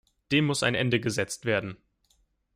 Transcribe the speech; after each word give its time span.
Dem 0.31 0.45
muss 0.47 0.63
ein 0.63 0.73
Ende 0.73 0.99
gesetzt 0.99 1.45
werden. 1.45 1.77